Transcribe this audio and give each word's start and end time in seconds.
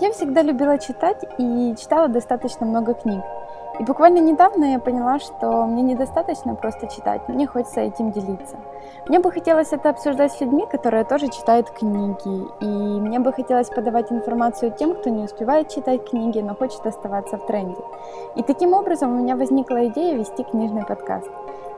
Я 0.00 0.12
всегда 0.12 0.40
любила 0.40 0.78
читать 0.78 1.22
и 1.36 1.74
читала 1.78 2.08
достаточно 2.08 2.64
много 2.64 2.94
книг. 2.94 3.22
И 3.78 3.84
буквально 3.84 4.20
недавно 4.20 4.72
я 4.72 4.78
поняла, 4.78 5.18
что 5.18 5.66
мне 5.66 5.82
недостаточно 5.82 6.54
просто 6.54 6.86
читать, 6.86 7.28
мне 7.28 7.46
хочется 7.46 7.82
этим 7.82 8.10
делиться. 8.10 8.56
Мне 9.06 9.18
бы 9.18 9.30
хотелось 9.30 9.72
это 9.72 9.90
обсуждать 9.90 10.32
с 10.32 10.40
людьми, 10.40 10.64
которые 10.70 11.04
тоже 11.04 11.28
читают 11.28 11.68
книги, 11.70 12.46
и 12.62 12.66
мне 12.66 13.18
бы 13.18 13.30
хотелось 13.30 13.68
подавать 13.68 14.10
информацию 14.10 14.72
тем, 14.72 14.94
кто 14.94 15.10
не 15.10 15.24
успевает 15.24 15.68
читать 15.68 16.08
книги, 16.08 16.38
но 16.38 16.54
хочет 16.54 16.86
оставаться 16.86 17.36
в 17.36 17.44
тренде. 17.44 17.82
И 18.36 18.42
таким 18.42 18.72
образом 18.72 19.12
у 19.12 19.18
меня 19.22 19.36
возникла 19.36 19.86
идея 19.88 20.16
вести 20.16 20.44
книжный 20.44 20.86
подкаст. 20.86 21.28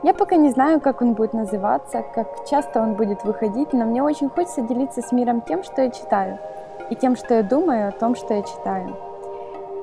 Я 0.01 0.13
пока 0.13 0.37
не 0.37 0.49
знаю, 0.49 0.79
как 0.79 1.01
он 1.01 1.13
будет 1.13 1.33
называться, 1.33 2.05
как 2.15 2.45
часто 2.49 2.81
он 2.81 2.93
будет 2.93 3.25
выходить, 3.25 3.73
но 3.73 3.83
мне 3.83 4.01
очень 4.01 4.29
хочется 4.29 4.61
делиться 4.61 5.01
с 5.01 5.11
миром 5.11 5.41
тем, 5.41 5.61
что 5.63 5.81
я 5.81 5.89
читаю– 5.89 6.39
и 6.89 6.95
тем, 6.95 7.15
что 7.15 7.35
я 7.35 7.43
думаю 7.43 7.89
о 7.89 7.91
том, 7.91 8.15
что 8.15 8.33
я 8.33 8.41
читаю. 8.43 8.95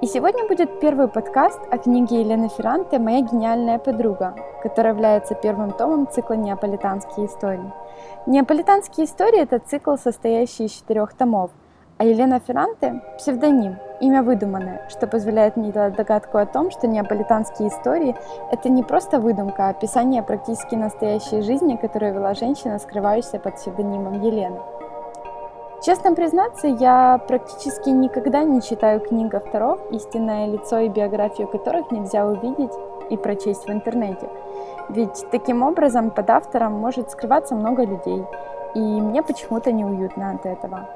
И 0.02 0.06
сегодня 0.06 0.46
будет 0.48 0.80
первый 0.80 1.08
подкаст 1.08 1.60
о 1.70 1.76
книге 1.76 2.20
Елены 2.20 2.48
Ферранте 2.48 2.98
«Моя 2.98 3.20
гениальная 3.20 3.78
подруга», 3.78 4.34
которая 4.62 4.94
является 4.94 5.34
первым 5.34 5.72
томом 5.72 6.08
цикла 6.10 6.34
«Неаполитанские 6.34 7.26
истории». 7.26 7.70
«Неаполитанские 8.26 9.04
истории»— 9.04 9.40
это 9.42 9.58
цикл, 9.58 9.96
состоящий 9.96 10.64
из 10.64 10.72
четырех 10.72 11.12
томов, 11.12 11.50
а 11.98 12.04
Елена 12.04 12.40
Ферранте— 12.40 13.02
псевдоним, 13.18 13.76
имя 14.00 14.22
выдуманное, 14.22 14.88
что 14.88 15.06
позволяет 15.06 15.58
мне 15.58 15.70
делать 15.70 15.96
догадку 15.96 16.38
о 16.38 16.46
том, 16.46 16.70
что 16.70 16.86
неаполитанские 16.86 17.68
истории— 17.68 18.16
это 18.50 18.70
не 18.70 18.82
просто 18.82 19.20
выдумка, 19.20 19.66
а 19.66 19.68
описание 19.68 20.22
практически 20.22 20.76
настоящей 20.76 21.42
жизни, 21.42 21.76
которую 21.76 22.14
вела 22.14 22.32
женщина, 22.32 22.78
скрывающаяся 22.78 23.38
под 23.38 23.56
псевдонимом 23.56 24.22
Елены. 24.22 24.60
Честно 25.82 26.14
признаться, 26.14 26.66
я 26.66 27.18
практически 27.26 27.88
никогда 27.88 28.44
не 28.44 28.60
читаю 28.60 29.00
книг 29.00 29.32
авторов, 29.32 29.80
истинное 29.90 30.46
лицо 30.46 30.78
и 30.78 30.88
биографию 30.88 31.48
которых 31.48 31.90
нельзя 31.90 32.26
увидеть 32.26 32.72
и 33.08 33.16
прочесть 33.16 33.66
в 33.66 33.70
интернете. 33.70 34.28
Ведь 34.90 35.24
таким 35.30 35.62
образом 35.62 36.10
под 36.10 36.28
автором 36.28 36.74
может 36.74 37.10
скрываться 37.10 37.54
много 37.54 37.84
людей, 37.84 38.26
и 38.74 38.78
мне 38.78 39.22
почему-то 39.22 39.72
неуютно 39.72 40.32
от 40.32 40.44
этого. 40.44 40.86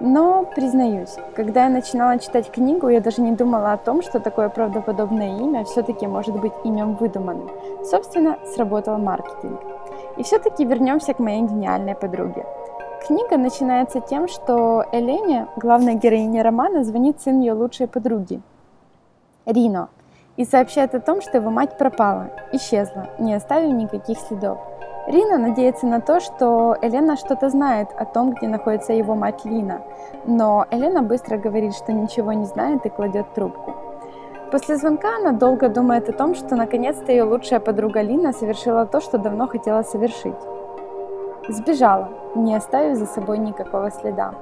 Но, 0.00 0.44
признаюсь, 0.54 1.16
когда 1.34 1.64
я 1.64 1.70
начинала 1.70 2.18
читать 2.18 2.50
книгу, 2.50 2.88
я 2.88 3.00
даже 3.00 3.22
не 3.22 3.32
думала 3.32 3.72
о 3.72 3.78
том, 3.78 4.02
что 4.02 4.20
такое 4.20 4.50
правдоподобное 4.50 5.38
имя 5.38 5.64
все-таки 5.64 6.06
может 6.06 6.38
быть 6.38 6.52
имем 6.64 6.96
выдуманным. 6.96 7.48
Собственно, 7.82 8.36
сработал 8.54 8.98
маркетинг. 8.98 9.60
И 10.18 10.22
все-таки 10.22 10.66
вернемся 10.66 11.14
к 11.14 11.18
моей 11.18 11.42
гениальной 11.42 11.94
подруге. 11.94 12.44
Книга 13.06 13.36
начинается 13.36 14.00
тем, 14.00 14.28
что 14.28 14.82
Элене, 14.90 15.46
главной 15.56 15.94
героине 15.94 16.40
романа, 16.40 16.84
звонит 16.84 17.20
сын 17.20 17.38
ее 17.38 17.52
лучшей 17.52 17.86
подруги, 17.86 18.40
Рино, 19.44 19.90
и 20.38 20.46
сообщает 20.46 20.94
о 20.94 21.00
том, 21.00 21.20
что 21.20 21.36
его 21.36 21.50
мать 21.50 21.76
пропала, 21.76 22.30
исчезла, 22.52 23.08
не 23.18 23.34
оставив 23.34 23.74
никаких 23.74 24.18
следов. 24.20 24.58
Рина 25.06 25.36
надеется 25.36 25.86
на 25.86 26.00
то, 26.00 26.18
что 26.18 26.78
Елена 26.80 27.16
что-то 27.16 27.50
знает 27.50 27.88
о 27.94 28.06
том, 28.06 28.32
где 28.32 28.48
находится 28.48 28.94
его 28.94 29.14
мать 29.14 29.44
Лина, 29.44 29.82
но 30.24 30.64
Елена 30.70 31.02
быстро 31.02 31.36
говорит, 31.36 31.74
что 31.74 31.92
ничего 31.92 32.32
не 32.32 32.46
знает 32.46 32.86
и 32.86 32.88
кладет 32.88 33.26
трубку. 33.34 33.74
После 34.50 34.78
звонка 34.78 35.16
она 35.16 35.32
долго 35.32 35.68
думает 35.68 36.08
о 36.08 36.12
том, 36.12 36.34
что 36.34 36.56
наконец-то 36.56 37.12
ее 37.12 37.24
лучшая 37.24 37.60
подруга 37.60 38.00
Лина 38.00 38.32
совершила 38.32 38.86
то, 38.86 39.02
что 39.02 39.18
давно 39.18 39.46
хотела 39.46 39.82
совершить. 39.82 40.40
Сбежала, 41.48 42.08
не 42.34 42.54
оставив 42.54 42.96
за 42.96 43.06
собой 43.06 43.38
никакого 43.38 43.90
следа. 43.90 44.34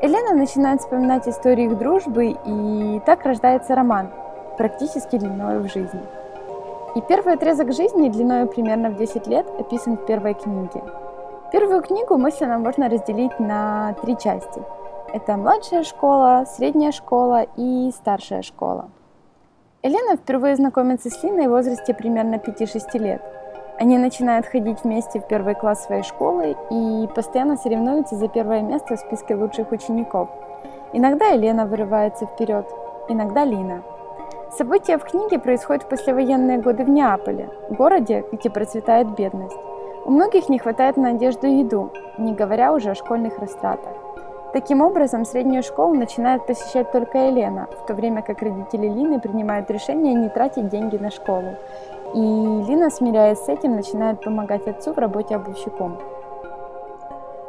Елена 0.00 0.34
начинает 0.34 0.80
вспоминать 0.80 1.26
истории 1.26 1.64
их 1.64 1.78
дружбы, 1.78 2.36
и 2.44 3.00
так 3.04 3.24
рождается 3.24 3.74
роман, 3.74 4.10
практически 4.56 5.16
длиной 5.16 5.58
в 5.58 5.72
жизнь. 5.72 6.00
И 6.94 7.00
первый 7.00 7.34
отрезок 7.34 7.72
жизни 7.72 8.08
длиной 8.08 8.46
примерно 8.46 8.90
в 8.90 8.96
10 8.96 9.26
лет 9.26 9.46
описан 9.58 9.96
в 9.96 10.06
первой 10.06 10.34
книге. 10.34 10.82
Первую 11.50 11.82
книгу 11.82 12.16
мысленно 12.16 12.58
можно 12.58 12.88
разделить 12.88 13.38
на 13.40 13.94
три 14.02 14.16
части. 14.16 14.62
Это 15.12 15.36
младшая 15.36 15.82
школа, 15.82 16.44
средняя 16.46 16.92
школа 16.92 17.46
и 17.56 17.90
старшая 17.90 18.42
школа. 18.42 18.90
Елена 19.82 20.16
впервые 20.16 20.54
знакомится 20.54 21.10
с 21.10 21.22
Линой 21.24 21.48
в 21.48 21.50
возрасте 21.50 21.94
примерно 21.94 22.36
5-6 22.36 22.98
лет– 22.98 23.22
они 23.78 23.96
начинают 23.96 24.46
ходить 24.46 24.82
вместе 24.82 25.20
в 25.20 25.26
первый 25.28 25.54
класс 25.54 25.84
своей 25.84 26.02
школы 26.02 26.56
и 26.68 27.08
постоянно 27.14 27.56
соревнуются 27.56 28.16
за 28.16 28.26
первое 28.26 28.60
место 28.60 28.96
в 28.96 28.98
списке 29.00 29.36
лучших 29.36 29.70
учеников. 29.70 30.28
Иногда 30.92 31.26
Елена 31.26 31.64
вырывается 31.64 32.26
вперед, 32.26 32.66
иногда 33.08 33.44
Лина. 33.44 33.82
События 34.50 34.98
в 34.98 35.04
книге 35.04 35.38
происходят 35.38 35.84
в 35.84 35.88
послевоенные 35.88 36.58
годы 36.58 36.82
в 36.84 36.88
Неаполе, 36.88 37.50
городе, 37.70 38.24
где 38.32 38.50
процветает 38.50 39.14
бедность. 39.14 39.56
У 40.04 40.10
многих 40.10 40.48
не 40.48 40.58
хватает 40.58 40.96
на 40.96 41.10
одежду 41.10 41.46
и 41.46 41.58
еду, 41.58 41.92
не 42.16 42.34
говоря 42.34 42.72
уже 42.72 42.90
о 42.90 42.94
школьных 42.96 43.38
растратах. 43.38 43.92
Таким 44.52 44.80
образом, 44.80 45.24
среднюю 45.24 45.62
школу 45.62 45.94
начинает 45.94 46.46
посещать 46.46 46.90
только 46.90 47.26
Елена, 47.26 47.68
в 47.70 47.86
то 47.86 47.94
время 47.94 48.22
как 48.22 48.40
родители 48.40 48.88
Лины 48.88 49.20
принимают 49.20 49.70
решение 49.70 50.14
не 50.14 50.30
тратить 50.30 50.68
деньги 50.68 50.96
на 50.96 51.10
школу 51.10 51.54
и 52.14 52.18
Лина, 52.18 52.90
смиряясь 52.90 53.44
с 53.44 53.48
этим, 53.48 53.76
начинает 53.76 54.22
помогать 54.22 54.66
отцу 54.66 54.92
в 54.92 54.98
работе 54.98 55.36
обувщиком. 55.36 55.98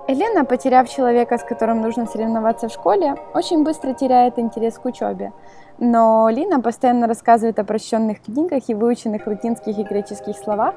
Елена, 0.07 0.43
потеряв 0.43 0.89
человека, 0.89 1.37
с 1.37 1.43
которым 1.43 1.81
нужно 1.81 2.07
соревноваться 2.07 2.67
в 2.67 2.71
школе, 2.71 3.15
очень 3.35 3.63
быстро 3.63 3.93
теряет 3.93 4.39
интерес 4.39 4.79
к 4.79 4.85
учебе. 4.85 5.33
Но 5.77 6.29
Лина 6.29 6.59
постоянно 6.59 7.05
рассказывает 7.05 7.59
о 7.59 7.63
прощенных 7.63 8.21
книгах 8.23 8.63
и 8.67 8.73
выученных 8.73 9.27
латинских 9.27 9.77
и 9.77 9.83
греческих 9.83 10.35
словах, 10.35 10.73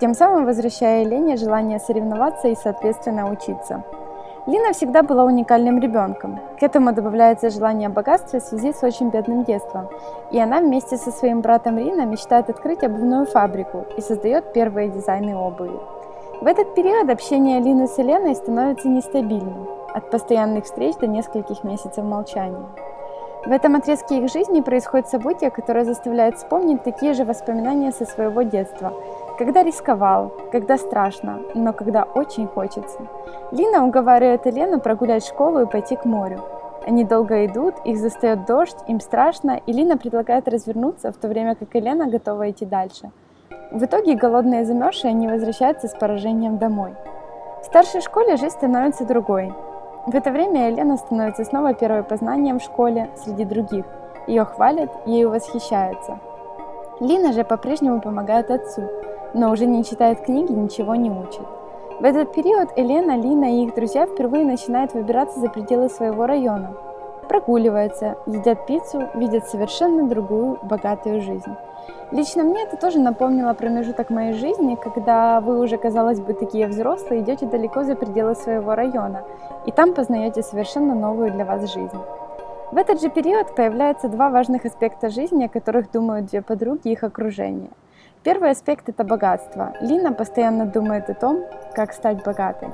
тем 0.00 0.14
самым 0.14 0.44
возвращая 0.44 1.02
Елене 1.02 1.36
желание 1.36 1.80
соревноваться 1.80 2.48
и, 2.48 2.54
соответственно, 2.54 3.30
учиться. 3.30 3.84
Лина 4.46 4.74
всегда 4.74 5.02
была 5.02 5.24
уникальным 5.24 5.78
ребенком. 5.78 6.38
К 6.60 6.62
этому 6.62 6.92
добавляется 6.92 7.48
желание 7.48 7.88
богатства 7.88 8.40
в 8.40 8.42
связи 8.42 8.74
с 8.74 8.82
очень 8.82 9.08
бедным 9.08 9.42
детством. 9.44 9.88
И 10.32 10.38
она 10.38 10.60
вместе 10.60 10.98
со 10.98 11.10
своим 11.10 11.40
братом 11.40 11.78
Рина 11.78 12.04
мечтает 12.04 12.50
открыть 12.50 12.82
обувную 12.82 13.24
фабрику 13.24 13.86
и 13.96 14.02
создает 14.02 14.52
первые 14.52 14.90
дизайны 14.90 15.34
обуви. 15.34 15.80
В 16.42 16.46
этот 16.46 16.74
период 16.74 17.08
общение 17.08 17.58
Лины 17.58 17.86
с 17.86 17.96
Еленой 17.96 18.34
становится 18.34 18.86
нестабильным, 18.86 19.66
от 19.94 20.10
постоянных 20.10 20.64
встреч 20.64 20.96
до 20.96 21.06
нескольких 21.06 21.64
месяцев 21.64 22.04
молчания. 22.04 22.66
В 23.46 23.50
этом 23.50 23.76
отрезке 23.76 24.18
их 24.18 24.30
жизни 24.30 24.60
происходит 24.60 25.08
событие, 25.08 25.50
которое 25.50 25.84
заставляет 25.84 26.36
вспомнить 26.36 26.82
такие 26.82 27.14
же 27.14 27.24
воспоминания 27.24 27.92
со 27.92 28.04
своего 28.04 28.42
детства, 28.42 28.92
когда 29.38 29.62
рисковал, 29.62 30.32
когда 30.52 30.76
страшно, 30.76 31.40
но 31.54 31.72
когда 31.72 32.04
очень 32.04 32.46
хочется. 32.46 33.00
Лина 33.50 33.84
уговаривает 33.84 34.46
Елену 34.46 34.80
прогулять 34.80 35.26
школу 35.26 35.62
и 35.62 35.66
пойти 35.66 35.96
к 35.96 36.04
морю. 36.04 36.40
Они 36.86 37.04
долго 37.04 37.46
идут, 37.46 37.74
их 37.84 37.96
застает 37.98 38.46
дождь, 38.46 38.76
им 38.86 39.00
страшно, 39.00 39.60
и 39.66 39.72
Лина 39.72 39.96
предлагает 39.96 40.48
развернуться, 40.48 41.12
в 41.12 41.16
то 41.16 41.28
время 41.28 41.54
как 41.54 41.74
Елена 41.74 42.06
готова 42.06 42.50
идти 42.50 42.66
дальше. 42.66 43.10
В 43.72 43.84
итоге 43.84 44.14
голодные 44.14 44.62
и 44.62 44.64
замерзшие 44.64 45.10
они 45.10 45.26
возвращаются 45.26 45.88
с 45.88 45.94
поражением 45.94 46.58
домой. 46.58 46.94
В 47.62 47.64
старшей 47.64 48.02
школе 48.02 48.36
жизнь 48.36 48.54
становится 48.54 49.06
другой. 49.06 49.52
В 50.06 50.14
это 50.14 50.30
время 50.30 50.68
Елена 50.70 50.96
становится 50.98 51.44
снова 51.44 51.72
первой 51.72 52.02
познанием 52.02 52.58
в 52.58 52.62
школе 52.62 53.08
среди 53.16 53.44
других. 53.44 53.86
Ее 54.26 54.44
хвалят, 54.44 54.90
ею 55.06 55.30
восхищаются. 55.30 56.18
Лина 57.00 57.32
же 57.32 57.42
по-прежнему 57.42 58.00
помогает 58.00 58.50
отцу, 58.50 58.82
но 59.34 59.50
уже 59.50 59.66
не 59.66 59.84
читает 59.84 60.20
книги, 60.20 60.52
ничего 60.52 60.94
не 60.94 61.10
учит. 61.10 61.42
В 62.00 62.04
этот 62.04 62.32
период 62.32 62.70
Елена, 62.76 63.16
Лина 63.16 63.44
и 63.44 63.64
их 63.64 63.74
друзья 63.74 64.06
впервые 64.06 64.44
начинают 64.44 64.94
выбираться 64.94 65.40
за 65.40 65.48
пределы 65.48 65.88
своего 65.88 66.26
района. 66.26 66.74
Прогуливаются, 67.28 68.16
едят 68.26 68.66
пиццу, 68.66 69.08
видят 69.14 69.46
совершенно 69.46 70.08
другую, 70.08 70.58
богатую 70.62 71.20
жизнь. 71.20 71.52
Лично 72.10 72.44
мне 72.44 72.62
это 72.62 72.76
тоже 72.76 72.98
напомнило 72.98 73.54
промежуток 73.54 74.10
моей 74.10 74.34
жизни, 74.34 74.76
когда 74.76 75.40
вы 75.40 75.58
уже, 75.60 75.78
казалось 75.78 76.20
бы, 76.20 76.34
такие 76.34 76.66
взрослые, 76.66 77.22
идете 77.22 77.46
далеко 77.46 77.82
за 77.84 77.96
пределы 77.96 78.34
своего 78.34 78.74
района, 78.74 79.22
и 79.66 79.72
там 79.72 79.94
познаете 79.94 80.42
совершенно 80.42 80.94
новую 80.94 81.32
для 81.32 81.44
вас 81.44 81.72
жизнь. 81.72 81.98
В 82.72 82.76
этот 82.76 83.00
же 83.00 83.08
период 83.08 83.54
появляются 83.54 84.08
два 84.08 84.30
важных 84.30 84.64
аспекта 84.64 85.08
жизни, 85.08 85.44
о 85.44 85.48
которых 85.48 85.90
думают 85.90 86.26
две 86.26 86.42
подруги 86.42 86.88
и 86.88 86.92
их 86.92 87.02
окружение– 87.02 87.70
Первый 88.24 88.52
аспект– 88.52 88.88
это 88.88 89.04
богатство. 89.04 89.74
Лина 89.82 90.10
постоянно 90.10 90.64
думает 90.64 91.10
о 91.10 91.14
том, 91.14 91.44
как 91.74 91.92
стать 91.92 92.24
богатой. 92.24 92.70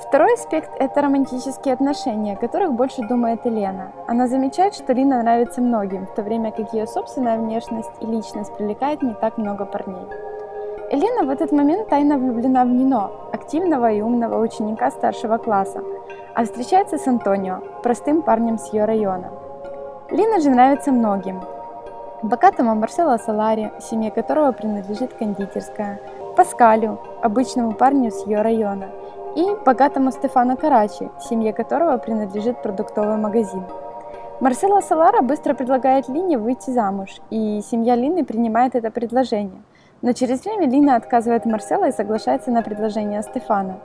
Второй 0.00 0.34
аспект– 0.34 0.68
это 0.80 1.00
романтические 1.00 1.74
отношения, 1.74 2.32
о 2.32 2.36
которых 2.36 2.72
больше 2.72 3.06
думает 3.06 3.46
Елена. 3.46 3.92
Она 4.08 4.26
замечает, 4.26 4.74
что 4.74 4.92
Лина 4.94 5.22
нравится 5.22 5.60
многим, 5.60 6.06
в 6.06 6.14
то 6.16 6.22
время 6.22 6.50
как 6.50 6.74
ее 6.74 6.88
собственная 6.88 7.38
внешность 7.38 7.92
и 8.00 8.06
личность 8.06 8.52
привлекает 8.56 9.00
не 9.00 9.14
так 9.14 9.38
много 9.38 9.64
парней. 9.64 10.08
Елена 10.90 11.24
в 11.24 11.30
этот 11.30 11.52
момент 11.52 11.88
тайно 11.88 12.18
влюблена 12.18 12.64
в 12.64 12.68
Нино, 12.68 13.12
активного 13.32 13.92
и 13.92 14.00
умного 14.00 14.42
ученика 14.42 14.90
старшего 14.90 15.38
класса. 15.38 15.82
а 16.34 16.44
встречается 16.44 16.98
с 16.98 17.06
Антонио, 17.06 17.60
простым 17.84 18.22
парнем 18.22 18.58
с 18.58 18.72
ее 18.72 18.86
района. 18.86 19.30
Лина 20.10 20.40
же 20.40 20.50
нравится 20.50 20.90
многим. 20.90 21.40
Богатому 22.22 22.76
Марсело 22.76 23.16
Салари, 23.16 23.72
семье 23.80 24.12
которого 24.12 24.52
принадлежит 24.52 25.12
кондитерская, 25.14 26.00
Паскалю, 26.36 27.00
обычному 27.20 27.72
парню 27.72 28.12
с 28.12 28.24
ее 28.26 28.42
района, 28.42 28.90
и 29.34 29.44
богатому 29.66 30.12
Стефану 30.12 30.56
Карачи, 30.56 31.10
семье 31.28 31.52
которого 31.52 31.96
принадлежит 31.96 32.62
продуктовый 32.62 33.16
магазин. 33.16 33.64
Марсело 34.38 34.80
Салара 34.80 35.20
быстро 35.20 35.54
предлагает 35.54 36.08
Лине 36.08 36.38
выйти 36.38 36.70
замуж, 36.70 37.10
и 37.30 37.60
семья 37.60 37.96
Лины 37.96 38.24
принимает 38.24 38.76
это 38.76 38.92
предложение. 38.92 39.62
Но 40.00 40.12
через 40.12 40.44
время 40.44 40.68
Лина 40.68 40.94
отказывает 40.94 41.44
Марсело 41.44 41.88
и 41.88 41.92
соглашается 41.92 42.52
на 42.52 42.62
предложение 42.62 43.22
Стефана. 43.22 43.80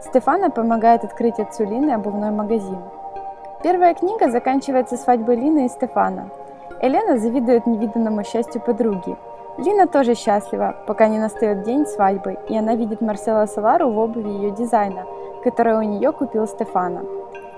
Стефана 0.00 0.50
помогает 0.50 1.02
открыть 1.02 1.40
отцу 1.40 1.64
Лины 1.64 1.90
обувной 1.90 2.30
магазин. 2.30 2.78
Первая 3.64 3.94
книга 3.94 4.30
заканчивается 4.30 4.96
свадьбой 4.96 5.34
Лины 5.34 5.66
и 5.66 5.68
Стефана. 5.68 6.30
Елена 6.82 7.18
завидует 7.18 7.66
невиданному 7.66 8.24
счастью 8.24 8.62
подруги. 8.62 9.16
Лина 9.58 9.86
тоже 9.86 10.14
счастлива, 10.14 10.74
пока 10.86 11.08
не 11.08 11.18
настает 11.18 11.62
день 11.62 11.84
свадьбы, 11.84 12.38
и 12.48 12.56
она 12.56 12.74
видит 12.74 13.02
Марсела 13.02 13.44
Салару 13.44 13.90
в 13.90 13.98
обуви 13.98 14.30
ее 14.30 14.50
дизайна, 14.50 15.04
которую 15.44 15.78
у 15.78 15.82
нее 15.82 16.12
купил 16.12 16.46
Стефана. 16.46 17.04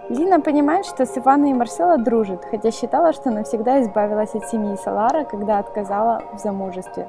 Лина 0.08 0.40
понимает, 0.40 0.86
что 0.86 1.06
Стефана 1.06 1.46
и 1.50 1.52
Марсела 1.54 1.98
дружат, 1.98 2.44
хотя 2.50 2.72
считала, 2.72 3.12
что 3.12 3.30
навсегда 3.30 3.80
избавилась 3.82 4.34
от 4.34 4.48
семьи 4.48 4.74
Салара, 4.76 5.22
когда 5.22 5.60
отказала 5.60 6.22
в 6.32 6.38
замужестве. 6.38 7.06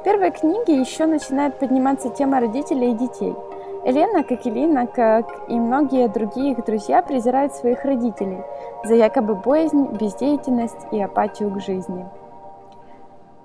В 0.00 0.02
первой 0.04 0.30
книге 0.30 0.80
еще 0.80 1.04
начинает 1.04 1.58
подниматься 1.58 2.08
тема 2.08 2.40
родителей 2.40 2.92
и 2.92 2.94
детей– 2.94 3.34
Елена, 3.86 4.24
как 4.24 4.44
и 4.46 4.50
Лина, 4.50 4.88
как 4.88 5.48
и 5.48 5.54
многие 5.54 6.08
другие 6.08 6.52
их 6.52 6.64
друзья, 6.64 7.02
презирают 7.02 7.54
своих 7.54 7.84
родителей 7.84 8.42
за 8.82 8.96
якобы 8.96 9.36
боязнь, 9.36 9.86
бездеятельность 9.92 10.88
и 10.90 11.00
апатию 11.00 11.52
к 11.52 11.60
жизни. 11.60 12.04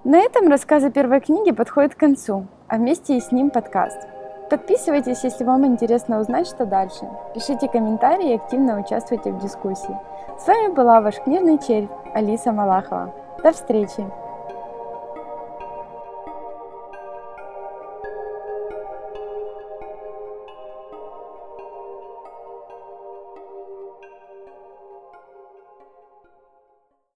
На 0.03 0.17
этом 0.17 0.47
рассказы 0.47 0.89
первой 0.89 1.21
книги 1.21 1.51
подходят 1.51 1.93
к 1.93 1.99
концу, 1.99 2.47
а 2.67 2.77
вместе 2.77 3.17
и 3.17 3.21
с 3.21 3.31
ним 3.31 3.51
подкаст. 3.51 4.07
Подписывайтесь, 4.49 5.23
если 5.23 5.43
вам 5.43 5.63
интересно 5.67 6.19
узнать, 6.19 6.47
что 6.47 6.65
дальше. 6.65 7.07
Пишите 7.35 7.69
комментарии 7.69 8.31
и 8.31 8.35
активно 8.35 8.79
участвуйте 8.79 9.31
в 9.31 9.37
дискуссии. 9.37 9.95
С 10.39 10.47
вами 10.47 10.73
была 10.73 11.01
ваш 11.01 11.19
книжный 11.19 11.59
червь 11.59 11.91
Алиса 12.15 12.51
Малахова. 12.51 13.13
До 13.43 13.51
встречи! 13.51 14.20